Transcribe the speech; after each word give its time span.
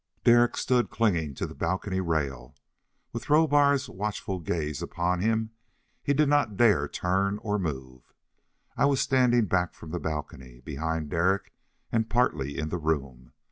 Derek 0.23 0.57
stood 0.57 0.89
clinging 0.89 1.35
to 1.35 1.45
the 1.45 1.53
balcony 1.53 1.99
rail. 2.01 2.55
With 3.13 3.29
Rohbar's 3.29 3.87
watchful 3.87 4.39
gaze 4.39 4.81
upon 4.81 5.19
him 5.19 5.51
he 6.01 6.11
did 6.15 6.27
not 6.27 6.57
dare 6.57 6.87
turn 6.87 7.37
or 7.43 7.59
move. 7.59 8.11
I 8.75 8.85
was 8.85 8.99
standing 8.99 9.45
back 9.45 9.75
from 9.75 9.91
the 9.91 9.99
balcony, 9.99 10.59
behind 10.61 11.11
Derek 11.11 11.53
and 11.91 12.09
partly 12.09 12.57
in 12.57 12.69
the 12.69 12.79
room. 12.79 13.33